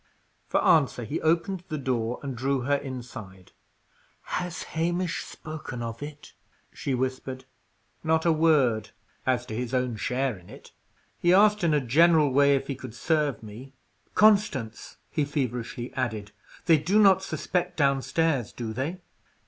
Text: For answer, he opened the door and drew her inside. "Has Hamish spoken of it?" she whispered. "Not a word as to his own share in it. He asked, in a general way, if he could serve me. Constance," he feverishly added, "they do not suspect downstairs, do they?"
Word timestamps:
For 0.47 0.63
answer, 0.65 1.03
he 1.03 1.21
opened 1.21 1.63
the 1.69 1.77
door 1.77 2.19
and 2.23 2.35
drew 2.35 2.61
her 2.61 2.77
inside. 2.77 3.51
"Has 4.23 4.63
Hamish 4.63 5.23
spoken 5.23 5.83
of 5.83 6.01
it?" 6.01 6.33
she 6.73 6.95
whispered. 6.95 7.45
"Not 8.03 8.25
a 8.25 8.31
word 8.31 8.89
as 9.27 9.45
to 9.45 9.55
his 9.55 9.75
own 9.75 9.97
share 9.97 10.39
in 10.39 10.49
it. 10.49 10.71
He 11.19 11.35
asked, 11.35 11.63
in 11.63 11.75
a 11.75 11.79
general 11.85 12.31
way, 12.31 12.55
if 12.55 12.65
he 12.65 12.73
could 12.73 12.95
serve 12.95 13.43
me. 13.43 13.75
Constance," 14.15 14.97
he 15.11 15.23
feverishly 15.23 15.93
added, 15.93 16.31
"they 16.65 16.79
do 16.79 16.97
not 16.97 17.21
suspect 17.21 17.77
downstairs, 17.77 18.51
do 18.51 18.73
they?" 18.73 19.01